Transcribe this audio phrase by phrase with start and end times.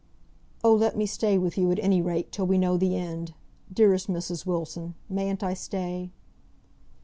[0.63, 3.35] "Oh, let me stay with you, at any rate, till we know the end.
[3.71, 4.47] Dearest Mrs.
[4.47, 6.09] Wilson, mayn't I stay?"